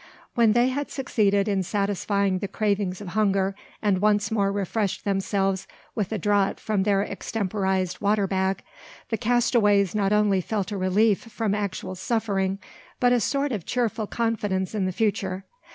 [0.33, 3.53] When they had succeeded in satisfying the cravings of hunger,
[3.83, 8.63] and once more refreshed themselves with a draught from their extemporised water bag,
[9.09, 12.57] the castaways not only felt a relief from actual suffering,
[12.99, 15.45] but a sort of cheerful confidence in the future.